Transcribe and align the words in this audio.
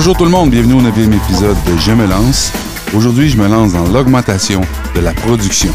Bonjour 0.00 0.16
tout 0.16 0.24
le 0.24 0.30
monde, 0.30 0.50
bienvenue 0.50 0.74
au 0.74 0.80
9 0.80 0.96
épisode 0.96 1.56
de 1.66 1.76
Je 1.76 1.90
me 1.90 2.06
lance. 2.06 2.52
Aujourd'hui, 2.94 3.28
je 3.28 3.36
me 3.36 3.48
lance 3.48 3.72
dans 3.72 3.84
l'augmentation 3.88 4.60
de 4.94 5.00
la 5.00 5.12
production. 5.12 5.72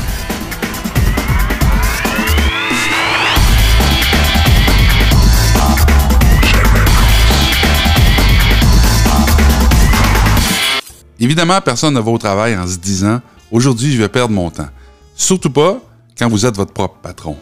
Évidemment, 11.19 11.60
personne 11.60 11.94
ne 11.94 11.99
va 11.99 12.10
au 12.10 12.17
travail 12.17 12.55
en 12.55 12.65
se 12.65 12.78
disant 12.78 13.19
aujourd'hui, 13.51 13.92
je 13.92 14.01
vais 14.01 14.08
perdre 14.08 14.33
mon 14.33 14.49
temps. 14.49 14.69
Surtout 15.17 15.49
pas 15.49 15.81
quand 16.17 16.30
vous 16.30 16.45
êtes 16.45 16.55
votre 16.55 16.71
propre 16.71 16.95
patron. 17.03 17.35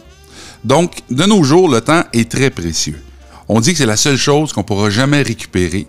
Donc, 0.63 1.03
de 1.11 1.25
nos 1.25 1.43
jours, 1.43 1.69
le 1.69 1.81
temps 1.81 2.05
est 2.11 2.31
très 2.31 2.49
précieux. 2.49 2.99
On 3.47 3.59
dit 3.59 3.73
que 3.73 3.77
c'est 3.77 3.85
la 3.85 3.97
seule 3.97 4.17
chose 4.17 4.51
qu'on 4.51 4.63
pourra 4.63 4.89
jamais 4.89 5.21
récupérer 5.21 5.85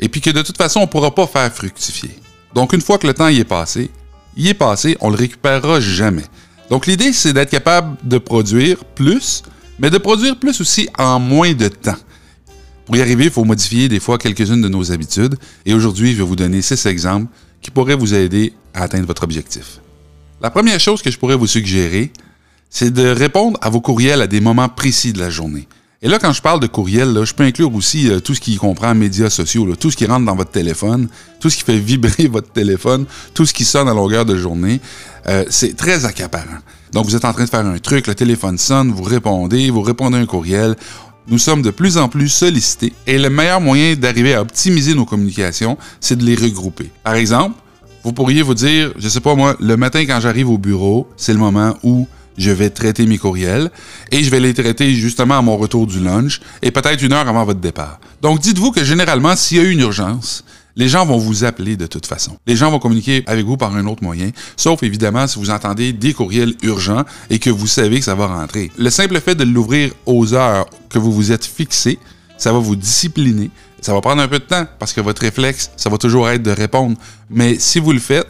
et 0.00 0.08
puis 0.08 0.20
que 0.20 0.30
de 0.30 0.42
toute 0.42 0.56
façon, 0.56 0.80
on 0.80 0.82
ne 0.82 0.88
pourra 0.88 1.14
pas 1.14 1.26
faire 1.26 1.52
fructifier. 1.52 2.10
Donc, 2.54 2.72
une 2.72 2.80
fois 2.80 2.98
que 2.98 3.06
le 3.06 3.14
temps 3.14 3.28
y 3.28 3.38
est 3.40 3.44
passé, 3.44 3.90
il 4.36 4.46
est 4.48 4.54
passé, 4.54 4.96
on 5.00 5.10
le 5.10 5.16
récupérera 5.16 5.80
jamais. 5.80 6.24
Donc, 6.70 6.86
l'idée, 6.86 7.12
c'est 7.12 7.32
d'être 7.32 7.50
capable 7.50 7.96
de 8.02 8.18
produire 8.18 8.84
plus, 8.84 9.42
mais 9.78 9.90
de 9.90 9.98
produire 9.98 10.38
plus 10.38 10.60
aussi 10.60 10.88
en 10.98 11.18
moins 11.18 11.52
de 11.52 11.68
temps. 11.68 11.96
Pour 12.86 12.96
y 12.96 13.00
arriver, 13.00 13.24
il 13.24 13.30
faut 13.30 13.44
modifier 13.44 13.88
des 13.88 14.00
fois 14.00 14.18
quelques-unes 14.18 14.60
de 14.60 14.68
nos 14.68 14.92
habitudes. 14.92 15.36
Et 15.64 15.74
aujourd'hui, 15.74 16.12
je 16.12 16.18
vais 16.18 16.24
vous 16.24 16.36
donner 16.36 16.60
six 16.62 16.86
exemples 16.86 17.26
qui 17.60 17.70
pourraient 17.70 17.96
vous 17.96 18.14
aider 18.14 18.52
à 18.74 18.82
atteindre 18.82 19.06
votre 19.06 19.22
objectif. 19.22 19.80
La 20.40 20.50
première 20.50 20.78
chose 20.78 21.00
que 21.00 21.10
je 21.10 21.18
pourrais 21.18 21.36
vous 21.36 21.46
suggérer, 21.46 22.12
c'est 22.68 22.92
de 22.92 23.06
répondre 23.06 23.58
à 23.62 23.70
vos 23.70 23.80
courriels 23.80 24.20
à 24.20 24.26
des 24.26 24.40
moments 24.40 24.68
précis 24.68 25.12
de 25.12 25.18
la 25.18 25.30
journée. 25.30 25.66
Et 26.04 26.08
là, 26.08 26.18
quand 26.18 26.34
je 26.34 26.42
parle 26.42 26.60
de 26.60 26.66
courriel, 26.66 27.24
je 27.24 27.32
peux 27.32 27.44
inclure 27.44 27.74
aussi 27.74 28.10
euh, 28.10 28.20
tout 28.20 28.34
ce 28.34 28.40
qui 28.40 28.56
comprend 28.56 28.94
médias 28.94 29.30
sociaux, 29.30 29.74
tout 29.74 29.90
ce 29.90 29.96
qui 29.96 30.04
rentre 30.04 30.26
dans 30.26 30.36
votre 30.36 30.50
téléphone, 30.50 31.08
tout 31.40 31.48
ce 31.48 31.56
qui 31.56 31.62
fait 31.62 31.78
vibrer 31.78 32.26
votre 32.30 32.52
téléphone, 32.52 33.06
tout 33.32 33.46
ce 33.46 33.54
qui 33.54 33.64
sonne 33.64 33.88
à 33.88 33.94
longueur 33.94 34.26
de 34.26 34.36
journée. 34.36 34.82
Euh, 35.28 35.46
c'est 35.48 35.74
très 35.74 36.04
accaparant. 36.04 36.58
Donc, 36.92 37.06
vous 37.06 37.16
êtes 37.16 37.24
en 37.24 37.32
train 37.32 37.44
de 37.44 37.48
faire 37.48 37.64
un 37.64 37.78
truc, 37.78 38.06
le 38.06 38.14
téléphone 38.14 38.58
sonne, 38.58 38.92
vous 38.92 39.02
répondez, 39.02 39.70
vous 39.70 39.80
répondez 39.80 40.18
à 40.18 40.20
un 40.20 40.26
courriel. 40.26 40.76
Nous 41.26 41.38
sommes 41.38 41.62
de 41.62 41.70
plus 41.70 41.96
en 41.96 42.10
plus 42.10 42.28
sollicités 42.28 42.92
et 43.06 43.16
le 43.16 43.30
meilleur 43.30 43.62
moyen 43.62 43.94
d'arriver 43.94 44.34
à 44.34 44.42
optimiser 44.42 44.94
nos 44.94 45.06
communications, 45.06 45.78
c'est 46.00 46.18
de 46.18 46.24
les 46.24 46.34
regrouper. 46.34 46.90
Par 47.02 47.14
exemple, 47.14 47.56
vous 48.02 48.12
pourriez 48.12 48.42
vous 48.42 48.52
dire, 48.52 48.92
je 48.98 49.08
sais 49.08 49.20
pas 49.20 49.34
moi, 49.34 49.56
le 49.58 49.78
matin 49.78 50.00
quand 50.00 50.20
j'arrive 50.20 50.50
au 50.50 50.58
bureau, 50.58 51.08
c'est 51.16 51.32
le 51.32 51.38
moment 51.38 51.78
où 51.82 52.06
je 52.38 52.50
vais 52.50 52.70
traiter 52.70 53.06
mes 53.06 53.18
courriels 53.18 53.70
et 54.10 54.22
je 54.24 54.30
vais 54.30 54.40
les 54.40 54.54
traiter 54.54 54.94
justement 54.94 55.38
à 55.38 55.42
mon 55.42 55.56
retour 55.56 55.86
du 55.86 56.00
lunch 56.00 56.40
et 56.62 56.70
peut-être 56.70 57.02
une 57.02 57.12
heure 57.12 57.28
avant 57.28 57.44
votre 57.44 57.60
départ. 57.60 58.00
Donc 58.22 58.40
dites-vous 58.40 58.72
que 58.72 58.84
généralement, 58.84 59.36
s'il 59.36 59.58
y 59.58 59.60
a 59.60 59.64
une 59.64 59.80
urgence, 59.80 60.44
les 60.76 60.88
gens 60.88 61.06
vont 61.06 61.18
vous 61.18 61.44
appeler 61.44 61.76
de 61.76 61.86
toute 61.86 62.06
façon. 62.06 62.36
Les 62.46 62.56
gens 62.56 62.70
vont 62.70 62.78
communiquer 62.78 63.22
avec 63.26 63.46
vous 63.46 63.56
par 63.56 63.74
un 63.76 63.86
autre 63.86 64.02
moyen, 64.02 64.30
sauf 64.56 64.82
évidemment 64.82 65.26
si 65.26 65.38
vous 65.38 65.50
entendez 65.50 65.92
des 65.92 66.12
courriels 66.12 66.54
urgents 66.62 67.04
et 67.30 67.38
que 67.38 67.50
vous 67.50 67.66
savez 67.66 68.00
que 68.00 68.04
ça 68.04 68.14
va 68.14 68.26
rentrer. 68.26 68.70
Le 68.76 68.90
simple 68.90 69.20
fait 69.20 69.34
de 69.34 69.44
l'ouvrir 69.44 69.92
aux 70.06 70.34
heures 70.34 70.66
que 70.88 70.98
vous 70.98 71.12
vous 71.12 71.32
êtes 71.32 71.44
fixé, 71.44 71.98
ça 72.36 72.52
va 72.52 72.58
vous 72.58 72.76
discipliner. 72.76 73.50
Ça 73.80 73.92
va 73.92 74.00
prendre 74.00 74.22
un 74.22 74.28
peu 74.28 74.38
de 74.38 74.44
temps 74.44 74.66
parce 74.78 74.92
que 74.92 75.00
votre 75.00 75.22
réflexe, 75.22 75.70
ça 75.76 75.90
va 75.90 75.98
toujours 75.98 76.28
être 76.30 76.42
de 76.42 76.50
répondre. 76.50 76.96
Mais 77.30 77.58
si 77.58 77.78
vous 77.78 77.92
le 77.92 77.98
faites, 77.98 78.26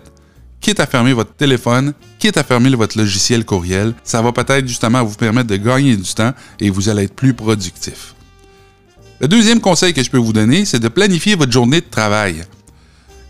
quitte 0.64 0.80
à 0.80 0.86
fermer 0.86 1.12
votre 1.12 1.34
téléphone, 1.34 1.92
quitte 2.18 2.38
à 2.38 2.42
fermer 2.42 2.70
votre 2.74 2.96
logiciel 2.96 3.44
courriel, 3.44 3.92
ça 4.02 4.22
va 4.22 4.32
peut-être 4.32 4.66
justement 4.66 5.04
vous 5.04 5.14
permettre 5.14 5.48
de 5.48 5.56
gagner 5.56 5.94
du 5.94 6.14
temps 6.14 6.32
et 6.58 6.70
vous 6.70 6.88
allez 6.88 7.02
être 7.02 7.14
plus 7.14 7.34
productif. 7.34 8.14
Le 9.20 9.28
deuxième 9.28 9.60
conseil 9.60 9.92
que 9.92 10.02
je 10.02 10.10
peux 10.10 10.16
vous 10.16 10.32
donner, 10.32 10.64
c'est 10.64 10.80
de 10.80 10.88
planifier 10.88 11.34
votre 11.34 11.52
journée 11.52 11.82
de 11.82 11.86
travail. 11.90 12.44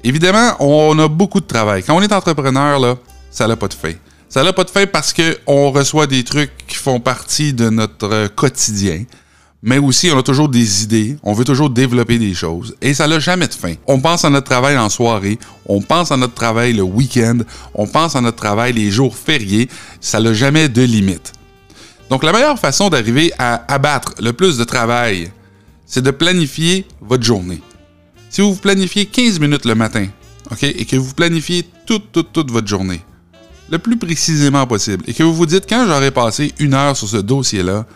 Évidemment, 0.04 0.54
on 0.60 0.96
a 1.00 1.08
beaucoup 1.08 1.40
de 1.40 1.46
travail. 1.46 1.82
Quand 1.82 1.96
on 1.96 2.02
est 2.02 2.12
entrepreneur, 2.12 2.98
ça 3.32 3.48
n'a 3.48 3.56
pas 3.56 3.66
de 3.66 3.74
fin. 3.74 3.94
Ça 4.28 4.44
n'a 4.44 4.52
pas 4.52 4.62
de 4.62 4.70
fin 4.70 4.86
parce 4.86 5.12
qu'on 5.12 5.72
reçoit 5.72 6.06
des 6.06 6.22
trucs 6.22 6.52
qui 6.68 6.76
font 6.76 7.00
partie 7.00 7.52
de 7.52 7.68
notre 7.68 8.28
quotidien 8.28 9.06
mais 9.66 9.78
aussi 9.78 10.10
on 10.12 10.18
a 10.18 10.22
toujours 10.22 10.50
des 10.50 10.82
idées, 10.82 11.16
on 11.22 11.32
veut 11.32 11.46
toujours 11.46 11.70
développer 11.70 12.18
des 12.18 12.34
choses 12.34 12.76
et 12.82 12.92
ça 12.92 13.08
n'a 13.08 13.18
jamais 13.18 13.48
de 13.48 13.54
fin. 13.54 13.72
On 13.86 13.98
pense 13.98 14.26
à 14.26 14.30
notre 14.30 14.46
travail 14.46 14.76
en 14.76 14.90
soirée, 14.90 15.38
on 15.64 15.80
pense 15.80 16.12
à 16.12 16.18
notre 16.18 16.34
travail 16.34 16.74
le 16.74 16.82
week-end, 16.82 17.38
on 17.74 17.86
pense 17.86 18.14
à 18.14 18.20
notre 18.20 18.36
travail 18.36 18.74
les 18.74 18.90
jours 18.90 19.16
fériés, 19.16 19.70
ça 20.02 20.20
n'a 20.20 20.34
jamais 20.34 20.68
de 20.68 20.82
limite. 20.82 21.32
Donc 22.10 22.24
la 22.24 22.32
meilleure 22.32 22.58
façon 22.58 22.90
d'arriver 22.90 23.32
à 23.38 23.64
abattre 23.72 24.12
le 24.20 24.34
plus 24.34 24.58
de 24.58 24.64
travail, 24.64 25.32
c'est 25.86 26.02
de 26.02 26.10
planifier 26.10 26.86
votre 27.00 27.24
journée. 27.24 27.62
Si 28.28 28.42
vous 28.42 28.56
planifiez 28.56 29.06
15 29.06 29.40
minutes 29.40 29.64
le 29.64 29.74
matin, 29.74 30.06
OK, 30.50 30.62
et 30.62 30.84
que 30.84 30.96
vous 30.96 31.14
planifiez 31.14 31.64
toute, 31.86 32.12
toute, 32.12 32.34
toute 32.34 32.50
votre 32.50 32.68
journée, 32.68 33.00
le 33.70 33.78
plus 33.78 33.96
précisément 33.96 34.66
possible, 34.66 35.04
et 35.06 35.14
que 35.14 35.22
vous 35.22 35.32
vous 35.32 35.46
dites 35.46 35.64
quand 35.66 35.86
j'aurai 35.86 36.10
passé 36.10 36.52
une 36.58 36.74
heure 36.74 36.94
sur 36.94 37.08
ce 37.08 37.16
dossier-là, 37.16 37.86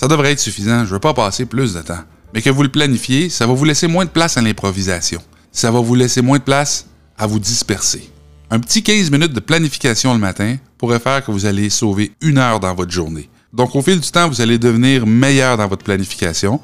ça 0.00 0.08
devrait 0.08 0.32
être 0.32 0.40
suffisant, 0.40 0.86
je 0.86 0.88
ne 0.88 0.94
veux 0.94 0.98
pas 0.98 1.12
passer 1.12 1.44
plus 1.44 1.74
de 1.74 1.82
temps. 1.82 2.00
Mais 2.32 2.40
que 2.40 2.48
vous 2.48 2.62
le 2.62 2.70
planifiez, 2.70 3.28
ça 3.28 3.46
va 3.46 3.52
vous 3.52 3.66
laisser 3.66 3.86
moins 3.86 4.06
de 4.06 4.10
place 4.10 4.38
à 4.38 4.40
l'improvisation. 4.40 5.20
Ça 5.52 5.70
va 5.70 5.78
vous 5.80 5.94
laisser 5.94 6.22
moins 6.22 6.38
de 6.38 6.42
place 6.42 6.86
à 7.18 7.26
vous 7.26 7.38
disperser. 7.38 8.10
Un 8.50 8.60
petit 8.60 8.82
15 8.82 9.10
minutes 9.10 9.34
de 9.34 9.40
planification 9.40 10.14
le 10.14 10.18
matin 10.18 10.56
pourrait 10.78 11.00
faire 11.00 11.22
que 11.22 11.30
vous 11.30 11.44
allez 11.44 11.68
sauver 11.68 12.12
une 12.22 12.38
heure 12.38 12.60
dans 12.60 12.74
votre 12.74 12.90
journée. 12.90 13.28
Donc 13.52 13.76
au 13.76 13.82
fil 13.82 14.00
du 14.00 14.10
temps, 14.10 14.26
vous 14.26 14.40
allez 14.40 14.56
devenir 14.56 15.06
meilleur 15.06 15.58
dans 15.58 15.68
votre 15.68 15.84
planification 15.84 16.62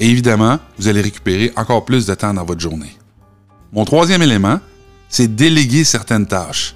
et 0.00 0.08
évidemment, 0.08 0.58
vous 0.78 0.88
allez 0.88 1.02
récupérer 1.02 1.52
encore 1.56 1.84
plus 1.84 2.06
de 2.06 2.14
temps 2.14 2.32
dans 2.32 2.46
votre 2.46 2.62
journée. 2.62 2.96
Mon 3.70 3.84
troisième 3.84 4.22
élément, 4.22 4.60
c'est 5.10 5.36
déléguer 5.36 5.84
certaines 5.84 6.26
tâches. 6.26 6.74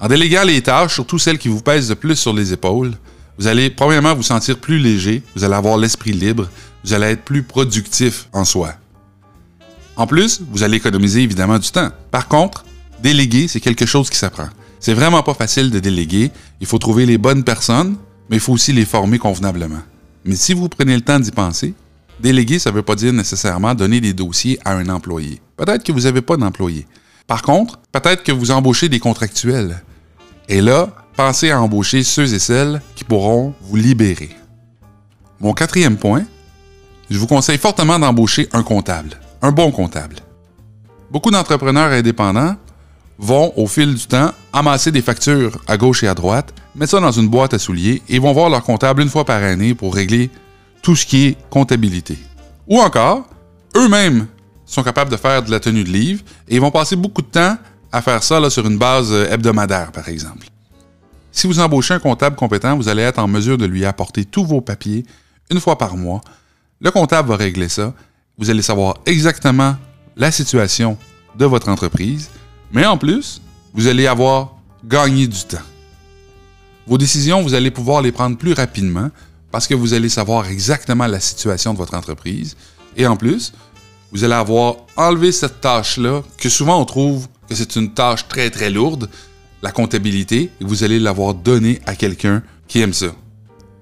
En 0.00 0.08
déléguant 0.08 0.42
les 0.42 0.60
tâches, 0.60 0.94
surtout 0.94 1.20
celles 1.20 1.38
qui 1.38 1.46
vous 1.46 1.62
pèsent 1.62 1.88
de 1.88 1.94
plus 1.94 2.16
sur 2.16 2.32
les 2.32 2.52
épaules, 2.52 2.94
vous 3.38 3.46
allez 3.46 3.70
premièrement 3.70 4.14
vous 4.14 4.22
sentir 4.22 4.58
plus 4.58 4.78
léger, 4.78 5.22
vous 5.34 5.44
allez 5.44 5.54
avoir 5.54 5.76
l'esprit 5.76 6.12
libre, 6.12 6.48
vous 6.84 6.92
allez 6.92 7.06
être 7.06 7.24
plus 7.24 7.42
productif 7.42 8.28
en 8.32 8.44
soi. 8.44 8.74
En 9.96 10.06
plus, 10.06 10.42
vous 10.50 10.62
allez 10.62 10.76
économiser 10.76 11.22
évidemment 11.22 11.58
du 11.58 11.70
temps. 11.70 11.90
Par 12.10 12.28
contre, 12.28 12.64
déléguer, 13.02 13.48
c'est 13.48 13.60
quelque 13.60 13.86
chose 13.86 14.10
qui 14.10 14.18
s'apprend. 14.18 14.48
C'est 14.78 14.94
vraiment 14.94 15.22
pas 15.22 15.34
facile 15.34 15.70
de 15.70 15.80
déléguer. 15.80 16.30
Il 16.60 16.66
faut 16.66 16.78
trouver 16.78 17.06
les 17.06 17.18
bonnes 17.18 17.44
personnes, 17.44 17.96
mais 18.28 18.36
il 18.36 18.40
faut 18.40 18.52
aussi 18.52 18.72
les 18.72 18.84
former 18.84 19.18
convenablement. 19.18 19.80
Mais 20.24 20.36
si 20.36 20.52
vous 20.52 20.68
prenez 20.68 20.94
le 20.94 21.00
temps 21.00 21.18
d'y 21.18 21.30
penser, 21.30 21.74
déléguer, 22.20 22.58
ça 22.58 22.70
ne 22.70 22.76
veut 22.76 22.82
pas 22.82 22.94
dire 22.94 23.12
nécessairement 23.12 23.74
donner 23.74 24.00
des 24.00 24.12
dossiers 24.12 24.58
à 24.64 24.72
un 24.72 24.88
employé. 24.88 25.40
Peut-être 25.56 25.82
que 25.82 25.92
vous 25.92 26.00
n'avez 26.00 26.20
pas 26.20 26.36
d'employé. 26.36 26.86
Par 27.26 27.42
contre, 27.42 27.78
peut-être 27.92 28.22
que 28.22 28.32
vous 28.32 28.50
embauchez 28.50 28.88
des 28.88 29.00
contractuels. 29.00 29.82
Et 30.48 30.60
là, 30.60 30.88
pensez 31.16 31.50
à 31.50 31.60
embaucher 31.60 32.02
ceux 32.02 32.32
et 32.34 32.38
celles 32.38 32.80
pourront 33.06 33.54
vous 33.62 33.76
libérer. 33.76 34.30
Mon 35.40 35.52
quatrième 35.52 35.96
point, 35.96 36.24
je 37.10 37.18
vous 37.18 37.26
conseille 37.26 37.58
fortement 37.58 37.98
d'embaucher 37.98 38.48
un 38.52 38.62
comptable, 38.62 39.20
un 39.42 39.52
bon 39.52 39.70
comptable. 39.70 40.16
Beaucoup 41.10 41.30
d'entrepreneurs 41.30 41.92
indépendants 41.92 42.56
vont, 43.18 43.52
au 43.56 43.66
fil 43.66 43.94
du 43.94 44.06
temps, 44.06 44.32
amasser 44.52 44.90
des 44.90 45.02
factures 45.02 45.58
à 45.66 45.76
gauche 45.76 46.02
et 46.02 46.08
à 46.08 46.14
droite, 46.14 46.52
mettre 46.74 46.92
ça 46.92 47.00
dans 47.00 47.12
une 47.12 47.28
boîte 47.28 47.54
à 47.54 47.58
souliers 47.58 48.02
et 48.08 48.18
vont 48.18 48.32
voir 48.32 48.50
leur 48.50 48.62
comptable 48.62 49.02
une 49.02 49.08
fois 49.08 49.24
par 49.24 49.42
année 49.42 49.74
pour 49.74 49.94
régler 49.94 50.30
tout 50.82 50.96
ce 50.96 51.06
qui 51.06 51.26
est 51.26 51.36
comptabilité. 51.48 52.18
Ou 52.66 52.80
encore, 52.80 53.26
eux-mêmes 53.76 54.26
sont 54.64 54.82
capables 54.82 55.10
de 55.10 55.16
faire 55.16 55.42
de 55.42 55.50
la 55.50 55.60
tenue 55.60 55.84
de 55.84 55.90
livre 55.90 56.22
et 56.48 56.58
vont 56.58 56.70
passer 56.70 56.96
beaucoup 56.96 57.22
de 57.22 57.28
temps 57.28 57.56
à 57.92 58.02
faire 58.02 58.22
ça 58.22 58.50
sur 58.50 58.66
une 58.66 58.78
base 58.78 59.12
hebdomadaire, 59.12 59.92
par 59.92 60.08
exemple. 60.08 60.46
Si 61.36 61.46
vous 61.46 61.60
embauchez 61.60 61.92
un 61.92 61.98
comptable 61.98 62.34
compétent, 62.34 62.78
vous 62.78 62.88
allez 62.88 63.02
être 63.02 63.18
en 63.18 63.28
mesure 63.28 63.58
de 63.58 63.66
lui 63.66 63.84
apporter 63.84 64.24
tous 64.24 64.46
vos 64.46 64.62
papiers 64.62 65.04
une 65.50 65.60
fois 65.60 65.76
par 65.76 65.94
mois. 65.94 66.22
Le 66.80 66.90
comptable 66.90 67.28
va 67.28 67.36
régler 67.36 67.68
ça. 67.68 67.92
Vous 68.38 68.48
allez 68.48 68.62
savoir 68.62 68.94
exactement 69.04 69.76
la 70.16 70.30
situation 70.30 70.96
de 71.36 71.44
votre 71.44 71.68
entreprise, 71.68 72.30
mais 72.72 72.86
en 72.86 72.96
plus, 72.96 73.42
vous 73.74 73.86
allez 73.86 74.06
avoir 74.06 74.54
gagné 74.82 75.26
du 75.26 75.44
temps. 75.44 75.58
Vos 76.86 76.96
décisions, 76.96 77.42
vous 77.42 77.52
allez 77.52 77.70
pouvoir 77.70 78.00
les 78.00 78.12
prendre 78.12 78.38
plus 78.38 78.54
rapidement 78.54 79.10
parce 79.50 79.66
que 79.66 79.74
vous 79.74 79.92
allez 79.92 80.08
savoir 80.08 80.46
exactement 80.46 81.06
la 81.06 81.20
situation 81.20 81.74
de 81.74 81.78
votre 81.78 81.92
entreprise. 81.92 82.56
Et 82.96 83.06
en 83.06 83.18
plus, 83.18 83.52
vous 84.10 84.24
allez 84.24 84.32
avoir 84.32 84.76
enlevé 84.96 85.32
cette 85.32 85.60
tâche-là, 85.60 86.22
que 86.38 86.48
souvent 86.48 86.80
on 86.80 86.86
trouve 86.86 87.28
que 87.46 87.54
c'est 87.54 87.76
une 87.76 87.92
tâche 87.92 88.26
très 88.26 88.48
très 88.48 88.70
lourde, 88.70 89.10
la 89.62 89.72
comptabilité 89.72 90.50
et 90.60 90.64
vous 90.64 90.84
allez 90.84 90.98
l'avoir 90.98 91.34
donné 91.34 91.80
à 91.86 91.94
quelqu'un 91.94 92.42
qui 92.68 92.80
aime 92.80 92.92
ça. 92.92 93.14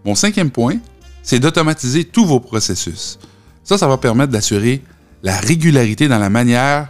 Mon 0.05 0.15
cinquième 0.15 0.51
point, 0.51 0.77
c'est 1.23 1.41
d'automatiser 1.41 2.05
tous 2.05 2.27
vos 2.27 2.41
processus. 2.41 3.19
Ça, 3.63 3.79
ça 3.79 3.89
va 3.89 3.97
permettre 3.97 4.33
d'assurer 4.33 4.83
la 5.23 5.39
régularité 5.39 6.07
dans 6.07 6.19
la 6.19 6.31
manière 6.31 6.89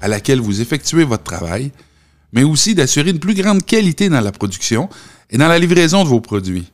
à 0.00 0.08
laquelle 0.08 0.40
vous 0.40 0.60
effectuez 0.60 1.04
votre 1.04 1.22
travail, 1.22 1.70
mais 2.32 2.42
aussi 2.42 2.74
d'assurer 2.74 3.10
une 3.10 3.18
plus 3.18 3.34
grande 3.34 3.64
qualité 3.64 4.08
dans 4.08 4.20
la 4.20 4.32
production 4.32 4.88
et 5.30 5.38
dans 5.38 5.48
la 5.48 5.58
livraison 5.58 6.02
de 6.02 6.08
vos 6.08 6.20
produits. 6.20 6.70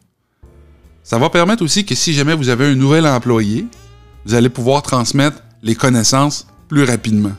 Ça 1.02 1.18
va 1.18 1.30
permettre 1.30 1.64
aussi 1.64 1.84
que 1.84 1.94
si 1.94 2.12
jamais 2.12 2.34
vous 2.34 2.48
avez 2.48 2.66
un 2.66 2.74
nouvel 2.74 3.06
employé, 3.06 3.66
vous 4.24 4.34
allez 4.34 4.48
pouvoir 4.48 4.82
transmettre 4.82 5.42
les 5.62 5.74
connaissances 5.74 6.46
plus 6.68 6.84
rapidement. 6.84 7.32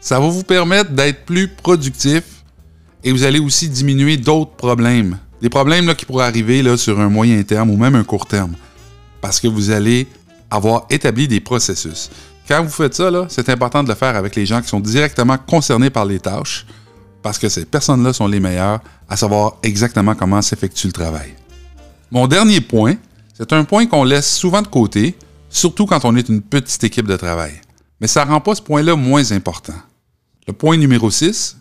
Ça 0.00 0.18
va 0.18 0.28
vous 0.28 0.42
permettre 0.42 0.90
d'être 0.90 1.24
plus 1.24 1.48
productif 1.48 2.37
et 3.04 3.12
vous 3.12 3.24
allez 3.24 3.38
aussi 3.38 3.68
diminuer 3.68 4.16
d'autres 4.16 4.52
problèmes. 4.52 5.18
Des 5.40 5.48
problèmes 5.48 5.94
qui 5.94 6.04
pourraient 6.04 6.26
arriver 6.26 6.76
sur 6.76 6.98
un 6.98 7.08
moyen 7.08 7.42
terme 7.42 7.70
ou 7.70 7.76
même 7.76 7.94
un 7.94 8.04
court 8.04 8.26
terme. 8.26 8.54
Parce 9.20 9.40
que 9.40 9.48
vous 9.48 9.70
allez 9.70 10.06
avoir 10.50 10.86
établi 10.90 11.28
des 11.28 11.40
processus. 11.40 12.10
Quand 12.48 12.62
vous 12.62 12.70
faites 12.70 12.94
ça, 12.94 13.10
c'est 13.28 13.48
important 13.50 13.82
de 13.82 13.88
le 13.88 13.94
faire 13.94 14.16
avec 14.16 14.34
les 14.34 14.46
gens 14.46 14.62
qui 14.62 14.68
sont 14.68 14.80
directement 14.80 15.36
concernés 15.36 15.90
par 15.90 16.06
les 16.06 16.18
tâches, 16.18 16.66
parce 17.22 17.38
que 17.38 17.48
ces 17.48 17.66
personnes-là 17.66 18.12
sont 18.12 18.26
les 18.26 18.40
meilleures 18.40 18.80
à 19.08 19.16
savoir 19.16 19.58
exactement 19.62 20.14
comment 20.14 20.40
s'effectue 20.40 20.86
le 20.86 20.92
travail. 20.92 21.34
Mon 22.10 22.26
dernier 22.26 22.62
point, 22.62 22.94
c'est 23.34 23.52
un 23.52 23.64
point 23.64 23.86
qu'on 23.86 24.02
laisse 24.02 24.34
souvent 24.34 24.62
de 24.62 24.66
côté, 24.66 25.14
surtout 25.50 25.84
quand 25.84 26.04
on 26.06 26.16
est 26.16 26.28
une 26.28 26.40
petite 26.40 26.82
équipe 26.84 27.06
de 27.06 27.16
travail. 27.16 27.52
Mais 28.00 28.06
ça 28.06 28.24
ne 28.24 28.30
rend 28.30 28.40
pas 28.40 28.54
ce 28.54 28.62
point-là 28.62 28.96
moins 28.96 29.30
important. 29.32 29.74
Le 30.46 30.54
point 30.54 30.78
numéro 30.78 31.10
6, 31.10 31.57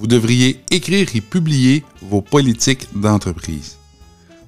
vous 0.00 0.06
devriez 0.06 0.64
écrire 0.70 1.08
et 1.14 1.20
publier 1.20 1.84
vos 2.00 2.22
politiques 2.22 2.88
d'entreprise. 2.98 3.76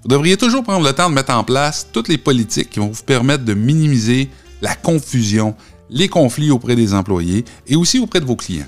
Vous 0.02 0.08
devriez 0.08 0.38
toujours 0.38 0.64
prendre 0.64 0.84
le 0.84 0.94
temps 0.94 1.10
de 1.10 1.14
mettre 1.14 1.34
en 1.34 1.44
place 1.44 1.86
toutes 1.92 2.08
les 2.08 2.16
politiques 2.16 2.70
qui 2.70 2.80
vont 2.80 2.88
vous 2.88 3.02
permettre 3.02 3.44
de 3.44 3.52
minimiser 3.52 4.30
la 4.62 4.74
confusion, 4.74 5.54
les 5.90 6.08
conflits 6.08 6.50
auprès 6.50 6.74
des 6.74 6.94
employés 6.94 7.44
et 7.66 7.76
aussi 7.76 7.98
auprès 7.98 8.20
de 8.20 8.24
vos 8.24 8.34
clients. 8.34 8.66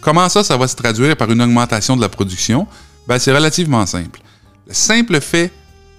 Comment 0.00 0.28
ça, 0.28 0.44
ça 0.44 0.56
va 0.56 0.68
se 0.68 0.76
traduire 0.76 1.16
par 1.16 1.30
une 1.32 1.42
augmentation 1.42 1.96
de 1.96 2.00
la 2.00 2.08
production? 2.08 2.68
Ben, 3.08 3.18
c'est 3.18 3.32
relativement 3.32 3.84
simple. 3.84 4.20
Le 4.68 4.74
simple 4.74 5.20
fait 5.20 5.50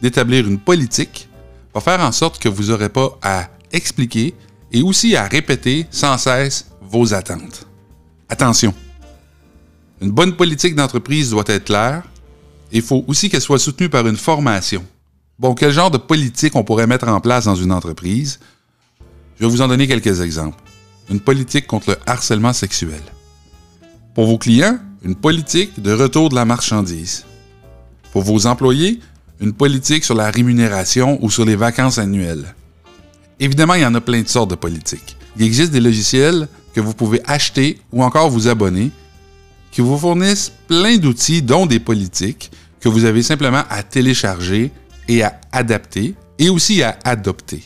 d'établir 0.01 0.48
une 0.48 0.60
politique 0.60 1.27
va 1.74 1.81
faire 1.81 2.00
en 2.00 2.13
sorte 2.13 2.42
que 2.42 2.48
vous 2.48 2.69
n'aurez 2.69 2.89
pas 2.89 3.18
à 3.21 3.50
expliquer 3.74 4.33
et 4.71 4.81
aussi 4.81 5.18
à 5.18 5.27
répéter 5.27 5.86
sans 5.92 6.18
cesse 6.18 6.68
vos 6.81 7.13
attentes. 7.13 7.68
Attention, 8.30 8.74
une 10.01 10.11
bonne 10.11 10.35
politique 10.35 10.75
d'entreprise 10.75 11.31
doit 11.31 11.44
être 11.47 11.65
claire 11.65 12.03
il 12.71 12.81
faut 12.81 13.03
aussi 13.07 13.29
qu'elle 13.29 13.41
soit 13.41 13.59
soutenue 13.59 13.89
par 13.89 14.07
une 14.07 14.17
formation. 14.17 14.83
Bon, 15.39 15.53
quel 15.53 15.71
genre 15.71 15.91
de 15.91 15.97
politique 15.97 16.55
on 16.55 16.63
pourrait 16.63 16.88
mettre 16.88 17.07
en 17.07 17.21
place 17.21 17.45
dans 17.45 17.55
une 17.55 17.71
entreprise? 17.71 18.39
Je 19.39 19.45
vais 19.45 19.51
vous 19.51 19.61
en 19.61 19.67
donner 19.67 19.88
quelques 19.88 20.21
exemples. 20.21 20.57
Une 21.09 21.19
politique 21.19 21.67
contre 21.67 21.91
le 21.91 21.97
harcèlement 22.05 22.53
sexuel. 22.53 23.01
Pour 24.15 24.25
vos 24.25 24.38
clients, 24.38 24.79
une 25.03 25.15
politique 25.15 25.81
de 25.81 25.94
retour 25.94 26.29
de 26.29 26.35
la 26.35 26.43
marchandise. 26.43 27.25
Pour 28.11 28.23
vos 28.23 28.47
employés, 28.47 29.00
une 29.39 29.53
politique 29.53 30.03
sur 30.03 30.15
la 30.15 30.31
rémunération 30.31 31.19
ou 31.21 31.29
sur 31.29 31.45
les 31.45 31.55
vacances 31.55 32.00
annuelles. 32.00 32.55
Évidemment, 33.39 33.75
il 33.75 33.81
y 33.81 33.85
en 33.85 33.93
a 33.93 34.01
plein 34.01 34.23
de 34.23 34.27
sortes 34.27 34.50
de 34.50 34.55
politiques. 34.55 35.15
Il 35.38 35.45
existe 35.45 35.71
des 35.71 35.79
logiciels 35.79 36.47
que 36.73 36.81
vous 36.81 36.93
pouvez 36.93 37.21
acheter 37.25 37.79
ou 37.93 38.03
encore 38.03 38.29
vous 38.31 38.47
abonner 38.47 38.89
qui 39.71 39.81
vous 39.81 39.97
fournissent 39.97 40.51
plein 40.67 40.97
d'outils, 40.97 41.41
dont 41.41 41.65
des 41.65 41.79
politiques, 41.79 42.51
que 42.79 42.89
vous 42.89 43.05
avez 43.05 43.23
simplement 43.23 43.63
à 43.69 43.83
télécharger 43.83 44.71
et 45.07 45.23
à 45.23 45.39
adapter 45.51 46.15
et 46.39 46.49
aussi 46.49 46.83
à 46.83 46.97
adopter. 47.03 47.63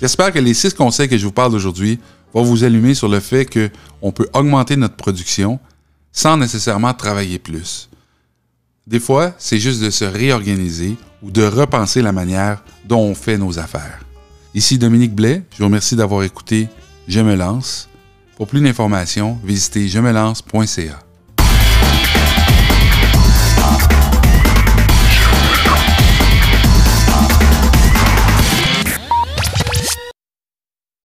J'espère 0.00 0.32
que 0.32 0.38
les 0.38 0.54
six 0.54 0.74
conseils 0.74 1.08
que 1.08 1.18
je 1.18 1.24
vous 1.24 1.32
parle 1.32 1.54
aujourd'hui 1.54 1.98
vont 2.32 2.42
vous 2.42 2.64
allumer 2.64 2.94
sur 2.94 3.08
le 3.08 3.20
fait 3.20 3.46
qu'on 3.46 4.12
peut 4.12 4.28
augmenter 4.32 4.76
notre 4.76 4.96
production 4.96 5.58
sans 6.12 6.36
nécessairement 6.36 6.94
travailler 6.94 7.38
plus. 7.38 7.88
Des 8.86 9.00
fois, 9.00 9.34
c'est 9.38 9.58
juste 9.58 9.82
de 9.82 9.90
se 9.90 10.04
réorganiser 10.04 10.96
ou 11.22 11.30
de 11.30 11.42
repenser 11.42 12.02
la 12.02 12.12
manière 12.12 12.64
dont 12.86 13.00
on 13.00 13.14
fait 13.14 13.38
nos 13.38 13.58
affaires. 13.58 14.00
Ici 14.54 14.78
Dominique 14.78 15.14
Blais, 15.14 15.42
je 15.52 15.58
vous 15.58 15.66
remercie 15.66 15.94
d'avoir 15.94 16.24
écouté 16.24 16.68
Je 17.06 17.20
me 17.20 17.36
lance 17.36 17.88
pour 18.36 18.46
plus 18.46 18.62
d'informations, 18.62 19.38
visitez 19.44 19.88
je 19.88 19.98
me 19.98 20.12
lance.ca. 20.12 21.09